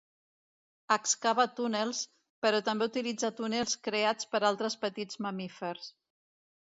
[0.95, 1.99] Excava túnels,
[2.45, 5.93] però també utilitza túnels creats per altres petits mamífers.